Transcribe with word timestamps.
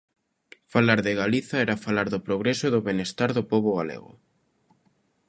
Falar 0.73 0.99
de 1.07 1.13
Galiza 1.21 1.57
era 1.65 1.81
falar 1.85 2.07
do 2.13 2.23
progreso 2.27 2.63
e 2.67 2.73
do 2.75 2.85
benestar 2.87 3.29
do 3.37 3.43
pobo 3.51 3.69
galego. 3.79 4.11